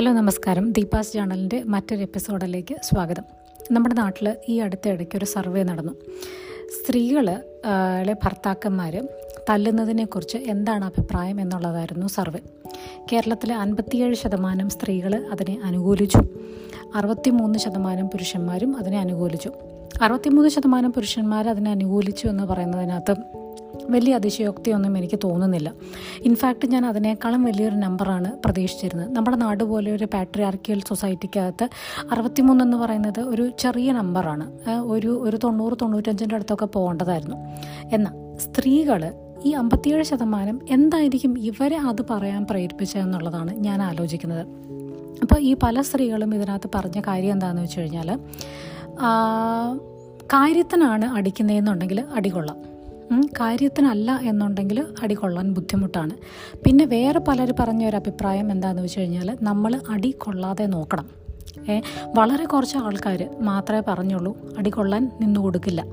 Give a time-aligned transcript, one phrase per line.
[0.00, 0.72] Hello നമസ്കാരം.
[0.72, 3.22] ദീപാസ് ജേണലിന്റെ മറ്റൊരു എപ്പിസോഡിലേക്ക് സ്വാഗതം.
[3.72, 5.92] നമ്മുടെ നാട്ടിൽ ഈ അടുത്ത ഇടയ്ക്ക് ഒരു സർവേ നടന്നു.
[6.66, 7.36] സ്ത്രീകളെ
[8.12, 9.08] ഭർത്താക്കന്മാർ
[9.50, 12.38] തല്ലുന്നതിനെക്കുറിച്ച് എന്താണ് അഭിപ്രായം എന്നുള്ളതായിരുന്നു സർവേ.
[13.12, 16.18] കേരളത്തിലെ അൻപത്തിയേഴ് ശതമാനം സ്ത്രീകൾ അതിനെ അനുകൂലിച്ചു.
[16.94, 19.52] അറുപത്തിമൂന്ന് ശതമാനം പുരുഷന്മാരും അതിനെ അനുകൂലിച്ചു.
[20.02, 23.39] അറുപത്തിമൂന്ന് ശതമാനം പുരുഷന്മാർ അതിനെ അനുകൂലിച്ചു എന്ന് പറയുന്നതിനകത്ത്
[23.94, 25.68] വലിയ അതിശയോക്തിയൊന്നും എനിക്ക് തോന്നുന്നില്ല.
[26.28, 29.10] ഇൻഫാക്റ്റ് ഞാൻ അതിനേക്കാളും വലിയൊരു നമ്പറാണ് പ്രതീക്ഷിച്ചിരുന്നത്.
[29.16, 31.68] നമ്മുടെ നാട് പോലെ ഒരു പാട്രിയാർക്കിയൽ സൊസൈറ്റിക്കകത്ത്
[32.12, 34.46] അറുപത്തിമൂന്ന് എന്ന് പറയുന്നത് ഒരു ചെറിയ നമ്പറാണ്.
[34.94, 37.38] ഒരു ഒരു തൊണ്ണൂറ് തൊണ്ണൂറ്റഞ്ചിന്റെ അടുത്തൊക്കെ പോകേണ്ടതായിരുന്നു.
[37.96, 38.14] എന്നാൽ
[38.46, 39.02] സ്ത്രീകൾ
[39.48, 44.44] ഈ അമ്പത്തിയേഴ് ശതമാനം എന്തായിരിക്കും ഇവരെ അത് പറയാൻ പ്രേരിപ്പിച്ചതെന്നുള്ളതാണ് ഞാൻ ആലോചിക്കുന്നത്.
[45.22, 48.08] അപ്പോൾ ഈ പല സ്ത്രീകളും ഇതിനകത്ത് പറഞ്ഞ കാര്യം എന്താണെന്ന് വെച്ച് കഴിഞ്ഞാൽ
[50.34, 52.58] കാര്യത്തിനാണ് അടിക്കുന്നതെന്നുണ്ടെങ്കിൽ അടികൊള്ളാം.
[53.38, 56.14] കാര്യത്തിനല്ല എന്നുണ്ടെങ്കിൽ അടി കൊള്ളാൻ ബുദ്ധിമുട്ടാണ്.
[56.64, 61.06] പിന്നെ വേറെ പലർ പറഞ്ഞ ഒരു അഭിപ്രായം എന്താണെന്ന് വെച്ച് കഴിഞ്ഞാൽ നമ്മൾ അടി കൊള്ളാതെ നോക്കണം.
[62.18, 65.84] വളരെ കുറച്ച് ആൾക്കാർ മാത്രമേ പറഞ്ഞുള്ളൂ അടി കൊള്ളാൻ നിന്നു കൊടുക്കില്ല.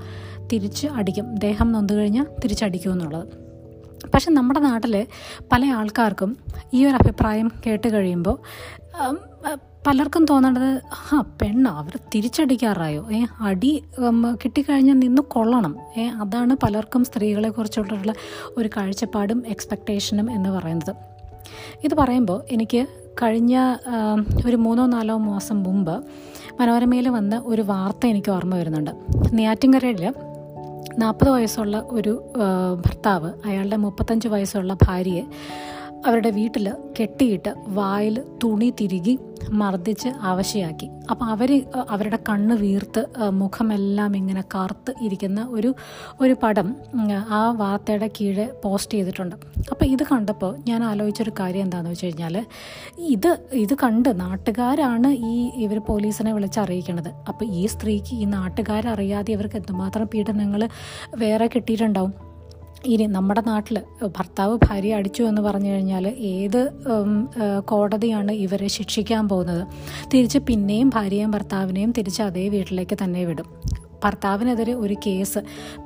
[0.52, 1.34] തിരിച്ച് അടിക്കും.
[1.34, 3.28] ദേഹം നൊന്തു കഴിഞ്ഞാൽ തിരിച്ചടിക്കും എന്നുള്ളത്.
[4.14, 5.06] പക്ഷെ നമ്മുടെ നാട്ടിൽ
[5.52, 6.36] പല ആൾക്കാർക്കും
[6.74, 8.38] ഈ ഒരു അഭിപ്രായം കേട്ട് കഴിയുമ്പോൾ
[9.86, 10.80] പലർക്കും തോന്നേണ്ടത്
[11.12, 13.12] ആ പെണ്ണ അവർ തിരിച്ചടിക്കാറായോ?
[13.12, 13.84] ഏ അടി
[14.44, 15.76] കിട്ടിക്കഴിഞ്ഞാൽ നിന്ന് കൊള്ളണം.
[15.98, 18.12] ഏ അതാണ് പലർക്കും സ്ത്രീകളെ കുറിച്ചുള്ള
[18.56, 20.94] ഒരു കാഴ്ചപ്പാടും എക്സ്പെക്റ്റേഷനും എന്ന് പറയുന്നത്.
[21.84, 22.86] ഇത് പറയുമ്പോൾ എനിക്ക്
[23.22, 23.74] കഴിഞ്ഞ
[24.46, 26.04] ഒരു മൂന്നോ നാലോ മാസം മുമ്പ്
[26.60, 28.90] മനോരമയിൽ വന്ന ഒരു വാർത്ത എനിക്ക് ഓർമ്മ വരുന്നുണ്ട്.
[29.32, 30.14] നെയ്യാറ്റിൻകരയിൽ
[30.98, 32.32] നാൽപ്പത് വയസ്സുള്ള ഒരു
[32.86, 35.22] ഭർത്താവ് അയാളുടെ മുപ്പത്തഞ്ച് വയസ്സുള്ള ഭാര്യയെ
[36.06, 36.66] അവരുടെ വീട്ടിൽ
[36.98, 39.14] കെട്ടിയിട്ട് വായിൽ തുണി തിരുകി
[39.60, 40.86] മർദ്ദിച്ച് അവശയാക്കി.
[41.10, 41.50] അപ്പം അവർ
[41.94, 43.02] അവരുടെ കണ്ണ് വീർത്ത്
[43.42, 45.70] മുഖമെല്ലാം ഇങ്ങനെ കറുത്ത് ഇരിക്കുന്ന ഒരു
[46.20, 46.68] ഒരു പടം
[47.38, 49.36] ആ വാർത്തയുടെ കീഴെ പോസ്റ്റ് ചെയ്തിട്ടുണ്ട്.
[49.72, 52.36] അപ്പോൾ ഇത് കണ്ടപ്പോൾ ഞാൻ ആലോചിച്ചൊരു കാര്യം എന്താണെന്ന് വെച്ച് കഴിഞ്ഞാൽ
[53.14, 53.30] ഇത്
[53.64, 55.34] ഇത് കണ്ട് നാട്ടുകാരാണ് ഈ
[55.66, 57.10] ഇവർ പോലീസിനെ വിളിച്ചറിയിക്കണത്.
[57.28, 60.64] അപ്പോൾ ഈ സ്ത്രീക്ക് ഈ നാട്ടുകാരറിയാതെ ഇവർക്ക് എന്തുമാത്രം പീഡനങ്ങൾ
[61.24, 62.27] വേറെ കിട്ടിയിട്ടുണ്ടാവും?
[62.86, 63.80] ഇനി നമ്മുടെ നാട്ടിൽ
[64.16, 66.72] ഭർത്താവ് ഭാര്യ അടിച്ചു എന്ന് പറഞ്ഞു കഴിഞ്ഞാൽ ഏത്
[67.64, 69.66] കോടതിയാണ് ഇവരെ ശിക്ഷിക്കാൻ പോകുന്നത്?
[70.14, 73.46] തിരിച്ച് പിന്നെയും ഭാര്യയും ഭർത്താവിനെയും തിരിച്ച് അതേ വീട്ടിലേക്ക് തന്നെ വിടും.
[74.04, 75.38] ഭർത്താവിനെതിരെ ഒരു കേസ്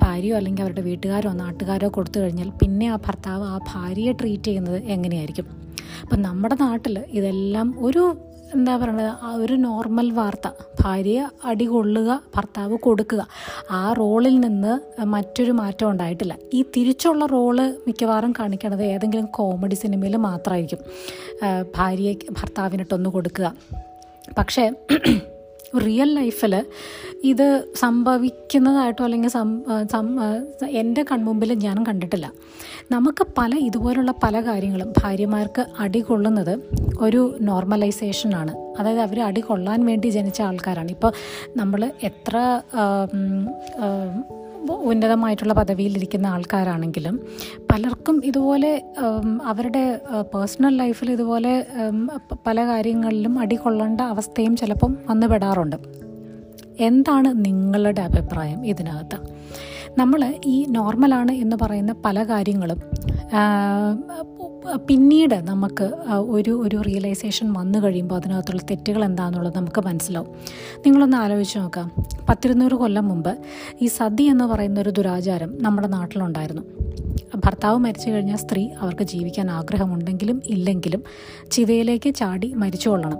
[0.02, 5.46] ഭാര്യയോ അല്ലെങ്കിൽ അവരുടെ വീട്ടുകാരോ നാട്ടുകാരോ കൊടുത്തു കഴിഞ്ഞാൽ പിന്നെ ആ ഭർത്താവ് ആ ഭാര്യയെ ട്രീറ്റ് ചെയ്യുന്നത് എങ്ങനെയായിരിക്കും?
[6.02, 8.16] അപ്പം നമ്മുടെ നാട്ടിൽ ഇതെല്ലാം ഒരു
[8.54, 9.10] എന്താ പറയണത്?
[9.26, 10.46] ആ ഒരു നോർമൽ വാർത്ത.
[10.80, 13.22] ഭാര്യ അടി കൊള്ളുക ഭർത്താവ് കൊടുക്കുക.
[13.70, 14.72] ആ റോളിൽ നിന്ന്
[15.14, 16.34] മറ്റൊരു മാറ്റം ഉണ്ടായിട്ടില്ല.
[16.54, 20.82] ഈ തിരിച്ചുള്ള റോൾ മിക്കവാറും കാണിക്കണത് ഏതെങ്കിലും കോമഡി സിനിമയിൽ മാത്രമായിരിക്കും
[21.76, 23.54] ഭാര്യയ്ക്ക് ഭർത്താവിനിട്ടൊന്ന് കൊടുക്കുക.
[24.38, 24.64] പക്ഷേ
[25.78, 26.64] റിയൽ ലൈഫിൽ
[27.24, 29.30] ഇത് സംഭവിക്കുന്നതായിട്ടോ അല്ലെങ്കിൽ
[30.66, 32.32] എന്റെ കൺമുമ്പിൽ ഞാൻ കണ്ടിട്ടില്ല.
[32.90, 36.58] നമുക്ക് പല ഇതുപോലുള്ള പല കാര്യങ്ങളും ഭാര്യമാർക്ക് അടി കൊള്ളുന്നത്
[37.00, 40.90] ഒരു നോർമലൈസേഷനാണ് അതായത് അവർ അടി കൊള്ളാൻ വേണ്ടി ജനിച്ച ആൾക്കാരാണ്.
[40.90, 41.12] ഇപ്പോൾ
[41.56, 42.36] നമ്മൾ എത്ര
[44.70, 47.20] ഉന്നതമായിട്ടുള്ള പദവിയിലിരിക്കുന്ന ആൾക്കാരാണെങ്കിലും
[47.72, 48.82] പലർക്കും ഇതുപോലെ
[49.44, 50.00] അവരുടെ
[50.34, 51.66] പേഴ്സണൽ ലൈഫിൽ ഇതുപോലെ
[52.46, 55.76] പല കാര്യങ്ങളിലും അടികൊള്ളേണ്ട അവസ്ഥയും ചിലപ്പം വന്നുപെടാറുണ്ട്.
[56.80, 59.18] എന്താണ് നിങ്ങളുടെ അഭിപ്രായം ഇതിനകത്ത്?
[59.98, 62.78] നമ്മൾ ഈ നോർമലാണ് എന്ന് പറയുന്ന പല കാര്യങ്ങളും
[64.88, 70.28] പിന്നീട് നമുക്ക് ഒരു ഒരു റിയലൈസേഷൻ വന്നു കഴിയുമ്പോൾ അതിനകത്തുള്ള തെറ്റുകൾ എന്താണെന്നുള്ളത് നമുക്ക് മനസ്സിലാവും.
[70.78, 71.92] നിങ്ങളൊന്ന് ആലോചിച്ച് നോക്കാം.
[72.28, 73.38] പത്തിരുന്നൂറ് കൊല്ലം മുമ്പ്
[73.82, 76.62] ഈ സതി എന്ന് പറയുന്ന ഒരു ദുരാചാരം നമ്മുടെ നാട്ടിലുണ്ടായിരുന്നു.
[77.34, 81.02] ഭർത്താവ് മരിച്ചു കഴിഞ്ഞാൽ സ്ത്രീ അവർക്ക് ജീവിക്കാൻ ആഗ്രഹമുണ്ടെങ്കിലും ഇല്ലെങ്കിലും
[81.50, 83.18] ചിതയിലേക്ക് ചാടി മരിച്ചു കൊള്ളണം.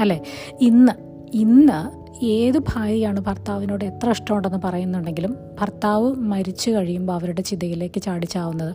[0.00, 0.22] അല്ലേ?
[0.60, 0.92] ഇന്ന്
[1.34, 8.74] ഇന്ന് ഏത് ഭാര്യയാണ് ഭർത്താവിനോട് എത്ര ഇഷ്ടമുണ്ടെന്ന് പറയുന്നുണ്ടെങ്കിലും ഭർത്താവ് മരിച്ചു കഴിയുമ്പോൾ അവരുടെ ചിതയിലേക്ക് ചാടിച്ചാവുന്നത്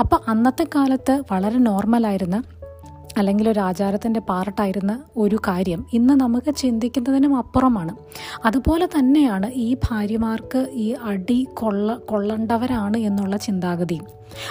[0.00, 2.42] അപ്പോൾ അന്നത്തെ കാലത്ത് വളരെ നോർമലായിരുന്ന
[3.18, 7.92] അല്ലെങ്കിൽ ഒരു ആചാരത്തിന്റെ പാർട്ടായിരുന്ന ഒരു കാര്യം ഇന്ന് നമുക്ക് ചിന്തിക്കുന്നതിനും അപ്പുറമാണ്.
[8.44, 14.06] അതുപോലെ തന്നെയാണ് ഈ ഭാര്യമാർക്ക് ഈ അടി കൊള്ള കൊള്ളേണ്ടവരാണ് എന്നുള്ള ചിന്താഗതിയും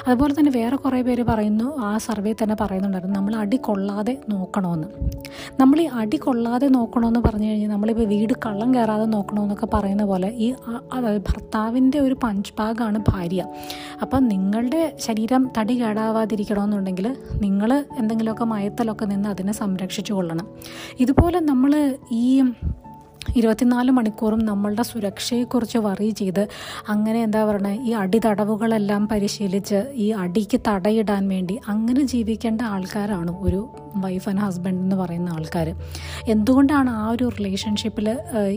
[0.07, 4.87] അതുപോലെ തന്നെ വേറെ കുറേ പേര് പറയുന്നു ആ സർവേ തന്നെ പറയുന്നുണ്ടായിരുന്നു നമ്മൾ അടി കൊള്ളാതെ നോക്കണമെന്ന്
[5.59, 10.47] നമ്മൾ ഈ അടി കൊള്ളാതെ നോക്കണമെന്ന് പറഞ്ഞു കഴിഞ്ഞാൽ നമ്മളിപ്പോൾ വീട് കള്ളം കയറാതെ നോക്കണമെന്നൊക്കെ പറയുന്ന പോലെ ഈ
[11.27, 13.41] ഭർത്താവിന്റെ ഒരു പഞ്ച് ഭാഗമാണ് ഭാര്യ.
[14.01, 17.07] അപ്പം നിങ്ങളുടെ ശരീരം തടി കേടാവാതിരിക്കണമെന്നുണ്ടെങ്കിൽ
[17.41, 20.47] നിങ്ങൾ എന്തെങ്കിലുമൊക്കെ മയത്തലൊക്കെ നിന്ന് അതിനെ സംരക്ഷിച്ചു കൊള്ളണം.
[20.99, 21.73] ഇതുപോലെ നമ്മൾ
[22.23, 22.27] ഈ
[23.35, 26.47] ഇരുപത്തിനാല് മണിക്കൂറും നമ്മളുടെ സുരക്ഷയെക്കുറിച്ച് വറി ചെയ്ത്
[26.89, 34.29] അങ്ങനെ എന്താ പറയുക ഈ അടിതടവുകളെല്ലാം പരിശീലിച്ച് ഈ അടിക്ക് തടയിടാൻ വേണ്ടി അങ്ങനെ ജീവിക്കേണ്ട ആൾക്കാരാണ് ഒരു വൈഫ്
[34.29, 35.75] ആൻഡ് ഹസ്ബൻഡ് എന്ന് പറയുന്ന ആൾക്കാർ
[36.27, 38.07] എന്തുകൊണ്ടാണ് ആ ഒരു റിലേഷൻഷിപ്പിൽ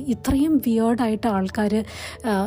[0.07, 1.85] ഇത്രയും വിയേർഡായിട്ട് ആൾക്കാർ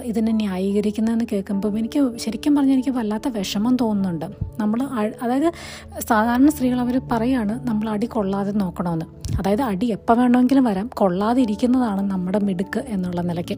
[0.04, 4.26] ഇതിനെ ന്യായീകരിക്കുന്നതെന്ന് കേൾക്കുമ്പം എനിക്ക് ശരിക്കും പറഞ്ഞാൽ എനിക്ക് വല്ലാത്ത വിഷമം തോന്നുന്നുണ്ട്.
[4.60, 4.84] നമ്മൾ
[5.22, 5.52] അതായത്
[6.00, 10.90] സാധാരണ സ്ത്രീകൾ അവർ പറയാണ് നമ്മൾ അടി കൊള്ളാതെ നോക്കണമെന്ന് അതായത് അടി എപ്പോൾ വേണമെങ്കിലും വരാം.
[10.94, 13.58] കൊള്ളാതിരിക്കുന്നതാണ് നമ്മുടെ മിടുക്ക് എന്നുള്ള നിലയ്ക്ക്.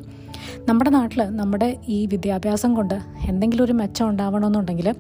[0.68, 4.95] നമ്മുടെ നാട്ടിൽ നമ്മുടെ ഈ വിദ്യാഭ്യാസം കൊണ്ട് എന്തെങ്കിലും ഒരു മെച്ചം ഉണ്ടാവണമെന്നുണ്ടെങ്കിൽ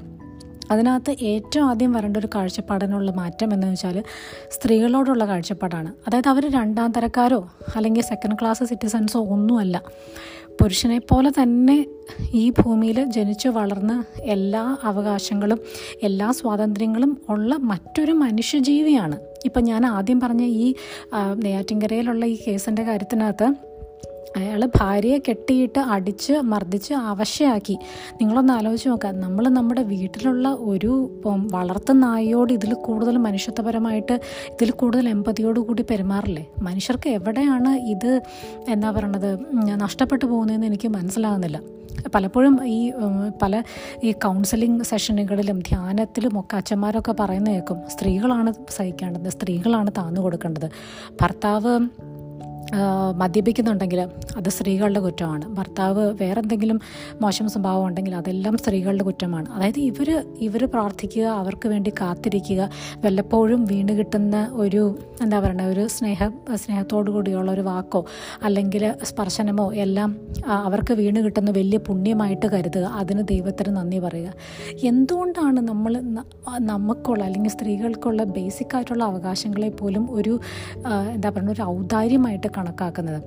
[0.71, 4.03] അതിനകത്ത് ഏറ്റവും ആദ്യം വരേണ്ട ഒരു കാഴ്ചപ്പാടിനുള്ള മാറ്റം എന്ന് വെച്ചാൽ
[4.51, 5.93] സ്ത്രീകളോടുള്ള കാഴ്ചപ്പാടാണ്.
[6.07, 9.81] അതായത് അവർ രണ്ടാം തരക്കാരോ അല്ലെങ്കിൽ സെക്കൻഡ് ക്ലാസ് സിറ്റിസൺസോ ഒന്നുമല്ല.
[10.61, 11.85] പുരുഷനെ പോലെ തന്നെ
[12.31, 15.59] ഈ ഭൂമിയിൽ ജനിച്ചു വളർന്ന് എല്ലാ അവകാശങ്ങളും
[16.03, 19.17] എല്ലാ സ്വാതന്ത്ര്യങ്ങളും ഉള്ള മറ്റൊരു മനുഷ്യജീവിയാണ്.
[19.45, 20.75] ഇപ്പം ഞാൻ ആദ്യം പറഞ്ഞ ഈ
[21.35, 23.70] നെയ്യാറ്റിൻകരയിലുള്ള ഈ കേസിന്റെ കാര്യത്തിനകത്ത്
[24.37, 27.77] അയാൾ ഭാര്യയെ കെട്ടിയിട്ട് അടിച്ച് മർദ്ദിച്ച് അവശയാക്കി.
[28.21, 29.19] നിങ്ങളൊന്ന് ആലോചിച്ച് നോക്കാം.
[29.19, 30.93] നമ്മൾ നമ്മുടെ വീട്ടിലുള്ള ഒരു
[31.51, 36.45] വളർത്തു നായയോട് ഇതിൽ കൂടുതൽ മനുഷ്യത്വപരമായിട്ട് ഇതിൽ കൂടുതൽ എമ്പതിയോടുകൂടി പെരുമാറില്ലേ?
[36.61, 38.21] മനുഷ്യർക്ക് എവിടെയാണ് ഇത്
[38.69, 39.39] എന്താ പറയണത്
[39.81, 41.61] നഷ്ടപ്പെട്ടു പോകുന്നതെന്ന് എനിക്ക് മനസ്സിലാകുന്നില്ല.
[42.15, 42.93] പലപ്പോഴും ഈ
[43.41, 43.63] പല
[44.03, 47.77] ഈ കൗൺസിലിംഗ് സെഷനുകളിലും ധ്യാനത്തിലും ഒക്കെ അച്ഛന്മാരൊക്കെ പറയുന്ന കേൾക്കും.
[47.89, 50.69] സ്ത്രീകളാണ് സഹിക്കേണ്ടത് സ്ത്രീകളാണ് താന്നു കൊടുക്കേണ്ടത്.
[51.21, 51.73] ഭർത്താവ്
[53.21, 53.99] മദ്യപിക്കുന്നുണ്ടെങ്കിൽ
[54.37, 55.45] അത് സ്ത്രീകളുടെ കുറ്റമാണ്.
[55.57, 56.77] ഭർത്താവ് വേറെ എന്തെങ്കിലും
[57.21, 59.47] മോശം സ്വഭാവം ഉണ്ടെങ്കിൽ അതെല്ലാം സ്ത്രീകളുടെ കുറ്റമാണ്.
[59.55, 60.09] അതായത് ഇവർ
[60.39, 62.69] ഇവർ പ്രാർത്ഥിക്കുക അവർക്ക് വേണ്ടി കാത്തിരിക്കുക
[63.05, 64.83] വല്ലപ്പോഴും വീണ് കിട്ടുന്ന ഒരു
[65.21, 68.05] എന്താ പറയുക ഒരു സ്നേഹ സ്നേഹത്തോടു കൂടിയുള്ള ഒരു വാക്കോ
[68.43, 70.09] അല്ലെങ്കിൽ സ്പർശനമോ എല്ലാം
[70.47, 72.85] അവർക്ക് വീണ് കിട്ടുന്ന വലിയ പുണ്യമായിട്ട് കരുതുക.
[73.01, 74.33] അതിന് ദൈവത്തിന് നന്ദി പറയുക.
[74.83, 75.93] എന്തുകൊണ്ടാണ് നമ്മൾ
[76.71, 80.33] നമുക്കുള്ള അല്ലെങ്കിൽ സ്ത്രീകൾക്കുള്ള ബേസിക്കായിട്ടുള്ള അവകാശങ്ങളെ പോലും ഒരു
[81.15, 83.21] എന്താ പറയുക ഒരു ഔദാര്യമായിട്ട് കണക്കാക്കുന്നത്.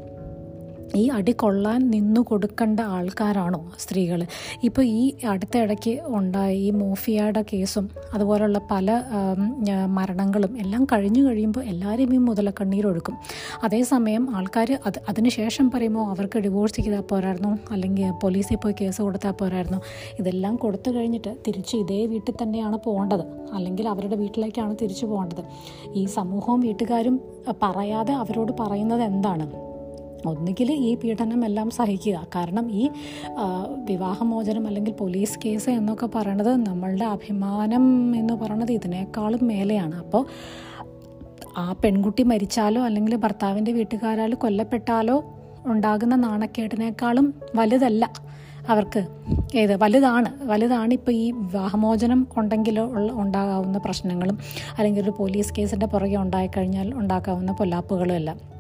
[0.97, 4.21] ഈ അടി കൊള്ളാൻ നിന്നു കൊടുക്കേണ്ട ആൾക്കാരാണോ സ്ത്രീകൾ?
[4.63, 5.03] ഇപ്പോൾ ഈ
[5.33, 8.91] അടുത്ത ഇടയ്ക്ക് ഉണ്ടായ ഈ മോഫിയയുടെ കേസും അതുപോലുള്ള പല
[9.99, 13.17] മരണങ്ങളും എല്ലാം കഴിഞ്ഞു കഴിയുമ്പോൾ എല്ലാവരും ഈ മുതലക്കണ്ണീരൊഴുക്കും
[13.63, 19.81] അതേസമയം ആൾക്കാർ അത് അതിനുശേഷം പറയുമ്പോൾ അവർക്ക് ഡിവോഴ്സ് ചെയ്താൽ പോരായിരുന്നു അല്ലെങ്കിൽ പോലീസിൽ പോയി കേസ് കൊടുത്താൽ പോരായിരുന്നു.
[20.19, 23.25] ഇതെല്ലാം കൊടുത്തു കഴിഞ്ഞിട്ട് തിരിച്ച് ഇതേ വീട്ടിൽ തന്നെയാണ് പോകേണ്ടത്.
[23.57, 25.45] അല്ലെങ്കിൽ അവരുടെ വീട്ടിലേക്കാണ് തിരിച്ചു പോകേണ്ടത്.
[25.95, 27.21] ഈ സമൂഹവും വീട്ടുകാരും
[27.63, 29.74] പറയാതെ അവരോട് പറയുന്നത് എന്താണ്?
[30.27, 32.27] ഒന്നുകിൽ ഈ പീഡനം എല്ലാം സഹിക്കുക.
[32.35, 32.91] കാരണം ഈ
[33.91, 39.95] വിവാഹമോചനം അല്ലെങ്കിൽ പോലീസ് കേസ് എന്നൊക്കെ പറയണത് നമ്മളുടെ അഭിമാനം എന്ന് പറയണത് ഇതിനേക്കാളും മേലെയാണ്.
[39.95, 40.27] അപ്പോൾ
[41.57, 45.25] ആ പെൺകുട്ടി മരിച്ചാലോ അല്ലെങ്കിൽ ഭർത്താവിന്റെ വീട്ടുകാരാൽ കൊല്ലപ്പെട്ടാലോ
[45.67, 48.11] ഉണ്ടാകുന്ന നാണക്കേടിനേക്കാളും വലുതല്ല
[48.69, 49.07] അവർക്ക്.
[49.57, 49.83] ഏത്?
[49.83, 50.47] വലുതാണ്.
[50.47, 54.39] വലുതാണ് ഇപ്പോൾ ഈ വിവാഹമോചനം ഉണ്ടെങ്കിലോ ഉള്ള ഉണ്ടാകാവുന്ന പ്രശ്നങ്ങളും
[54.79, 58.54] അല്ലെങ്കിൽ ഒരു പോലീസ് കേസിന്റെ പുറകെ ഉണ്ടായിക്കഴിഞ്ഞാൽ ഉണ്ടാക്കാവുന്ന പൊല്ലാപ്പുകളും എല്ലാം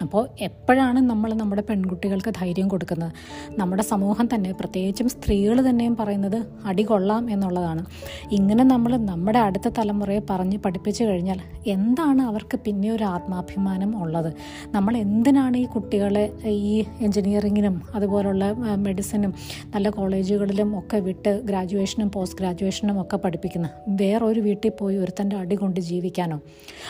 [0.00, 3.12] അപ്പോൾ എപ്പോഴാണ് നമ്മൾ നമ്മുടെ പെൺകുട്ടികൾക്ക് ധൈര്യം കൊടുക്കുന്നത്?
[3.58, 7.84] നമ്മുടെ സമൂഹം തന്നെ പ്രത്യേകിച്ചും സ്ത്രീകൾ തന്നെയും പറയുന്നത് അടി കൊള്ളാം എന്നുള്ളതാണ്.
[8.32, 14.32] ഇങ്ങനെ നമ്മൾ നമ്മുടെ അടുത്ത തലമുറയെ പറഞ്ഞ് പഠിപ്പിച്ചു കഴിഞ്ഞാൽ എന്താണ് അവർക്ക് പിന്നെ ഒരു ആത്മാഭിമാനം ഉള്ളത്?
[14.66, 19.34] നമ്മൾ എന്തിനാണ് ഈ കുട്ടികളെ ഈ എൻജിനീയറിങ്ങിനും അതുപോലുള്ള മെഡിസിനും
[19.74, 23.70] നല്ല കോളേജുകളിലും ഒക്കെ വിട്ട് ഗ്രാജുവേഷനും പോസ്റ്റ് ഗ്രാജുവേഷനും ഒക്കെ പഠിപ്പിക്കുന്നത്?
[23.88, 26.40] വേറൊരു വീട്ടിൽ പോയി ഒരുത്തന്റെ അടി കൊണ്ട് ജീവിക്കാനോ?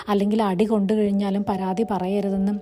[0.08, 2.60] അല്ലെങ്കിൽ അടി കൊണ്ടു കഴിഞ്ഞാലും പരാതി പറയരുതെന്നും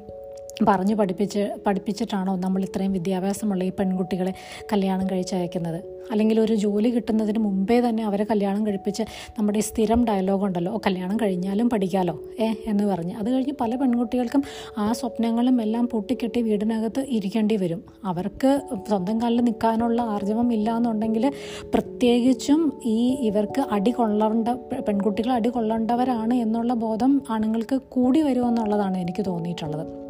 [0.68, 4.34] പറഞ്ഞു പഠിപ്പിച്ച് പഠിപ്പിച്ചിട്ടാണോ നമ്മൾ ഇത്രയും വിദ്യാഭ്യാസമുള്ള ഈ പെൺകുട്ടികളെ
[4.72, 9.02] കല്യാണം കഴിച്ചയക്കുന്നത് അല്ലെങ്കിൽ ഒരു ജോലി കിട്ടുന്നതിന് മുമ്പേ തന്നെ അവരെ കല്യാണം കഴിപ്പിച്ച്
[9.38, 12.20] നമ്മുടെ സ്ഥിരം ഡയലോഗ് ഉണ്ടല്ലോ കല്യാണം കഴിഞ്ഞാലും പഠിക്കാലോ?
[12.40, 13.14] ഏ എന്ന് പറഞ്ഞ്.
[13.14, 14.42] അത് കഴിഞ്ഞ് പല പെൺകുട്ടികൾക്കും
[14.78, 17.82] ആ സ്വപ്നങ്ങളും എല്ലാം പൊട്ടിക്കെട്ടി വീടിനകത്ത് ഇരിക്കേണ്ടി വരും.
[18.04, 21.32] അവർക്ക് സ്വന്തം കാലിൽ നിൽക്കാനുള്ള ആർജവം ഇല്ല എന്നുണ്ടെങ്കിൽ
[21.74, 24.48] പ്രത്യേകിച്ചും ഈ ഇവർക്ക് അടി കൊള്ളേണ്ട
[24.88, 30.09] പെൺകുട്ടികൾ അടി കൊള്ളേണ്ടവരാണ് എന്നുള്ള ബോധം ആണുങ്ങൾക്ക് കൂടി വരുമെന്നുള്ളതാണ് എനിക്ക് തോന്നിയിട്ടുള്ളത്.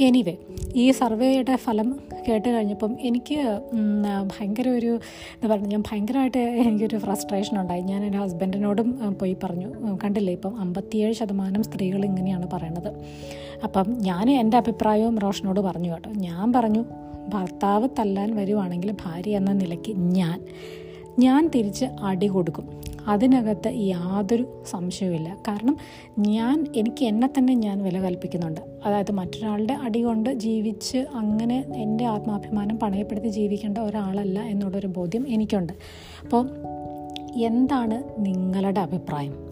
[0.00, 0.36] എനിവേ
[0.74, 1.98] ഈ സർവേയുടെ ഫലം
[2.28, 3.60] കേട്ട് കഴിഞ്ഞപ്പം എനിക്ക്
[4.32, 4.92] ഭയങ്കര ഒരു
[5.34, 7.82] എന്താ പറയുക ഞാൻ ഭയങ്കരമായിട്ട് എനിക്കൊരു ഫ്രസ്ട്രേഷൻ ഉണ്ടായി.
[7.82, 8.88] ഞാൻ എന്റെ ഹസ്ബൻഡിനോടും
[9.20, 9.96] പോയി പറഞ്ഞു.
[10.04, 12.90] കണ്ടില്ലേ ഇപ്പം അമ്പത്തിയേഴ് ശതമാനം സ്ത്രീകൾ ഇങ്ങനെയാണ് പറയണത്.
[13.64, 16.10] അപ്പം ഞാൻ എന്റെ അഭിപ്രായവും റോഷനോട് പറഞ്ഞു കേട്ടോ.
[16.10, 16.84] ഞാൻ പറഞ്ഞു
[17.34, 20.40] ഭർത്താവ് തല്ലാൻ വരുവാണെങ്കിൽ ഭാര്യ എന്ന നിലയ്ക്ക് ഞാൻ
[21.18, 22.66] ഞാൻ തിരിച്ച് അടി കൊടുക്കും.
[23.06, 25.36] അതിനകത്ത് യാതൊരു സംശയവുമില്ല.
[25.48, 25.76] കാരണം
[26.18, 28.60] ഞാൻ എനിക്ക് എന്നെ തന്നെ ഞാൻ വില കൽപ്പിക്കുന്നുണ്ട്.
[28.84, 35.72] അതായത് മറ്റൊരാളുടെ അടി കൊണ്ട് ജീവിച്ച് അങ്ങനെ എന്റെ ആത്മാഭിമാനം പണയപ്പെടുത്തി ജീവിക്കേണ്ട ഒരാളല്ല എന്നുള്ളൊരു ബോധ്യം എനിക്കുണ്ട്.
[36.22, 36.48] അപ്പോൾ
[37.36, 39.46] എന്താണ് നിങ്ങളുടെ അഭിപ്രായം?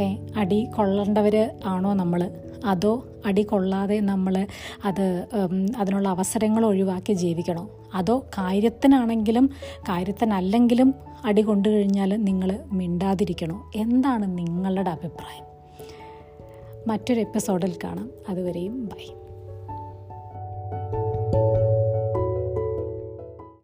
[0.00, 2.30] ഏ അടി കൊള്ളേണ്ടവർ ആണോ നമ്മൾ
[2.64, 4.46] അതോ അടി കൊള്ളാതെ നമ്മൾ
[4.84, 5.26] അത്
[5.76, 7.70] അതിനുള്ള അവസരങ്ങൾ ഒഴിവാക്കി ജീവിക്കണോ?
[7.94, 10.94] അതോ കാര്യത്തിനാണെങ്കിലും കാര്യത്തിനല്ലെങ്കിലും
[11.24, 13.70] അടി കൊണ്ടു കഴിഞ്ഞാൽ നിങ്ങൾ മിണ്ടാതിരിക്കണോ?
[13.76, 15.46] എന്താണ് നിങ്ങളുടെ അഭിപ്രായം?
[16.86, 18.10] മറ്റൊരു എപ്പിസോഡിൽ കാണാം.
[18.28, 19.12] അതുവരെയും ബൈ.